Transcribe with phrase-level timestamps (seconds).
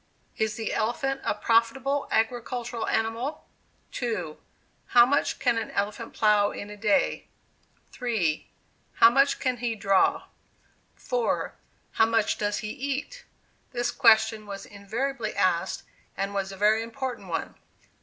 [0.35, 3.45] "Is the elephant a profitable agricultural animal?"
[3.91, 4.35] 2.
[4.87, 7.27] "How much can an elephant plow in a day?"
[7.91, 8.49] 3.
[8.95, 10.23] "How much can he draw?"
[10.95, 11.53] 4.
[11.91, 13.25] "How much does he eat?"
[13.73, 15.83] this question was invariably asked,
[16.17, 17.53] and was a very important one.